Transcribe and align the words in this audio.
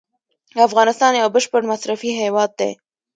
افغانستان 0.67 1.11
یو 1.15 1.29
بشپړ 1.35 1.61
مصرفي 1.71 2.11
هیواد 2.21 2.49
دی. 2.59 2.71